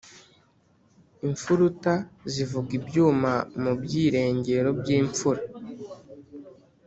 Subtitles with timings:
[1.27, 1.91] Imfuruta
[2.33, 5.41] zivuga ibyuma mu byirengero by’imfura.